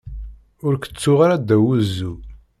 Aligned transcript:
Ur 0.65 0.73
k-tuɣ 0.77 1.19
ara 1.25 1.37
ddaw 1.41 1.63
uzzu. 1.73 2.13